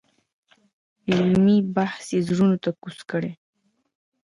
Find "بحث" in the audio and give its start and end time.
1.75-2.05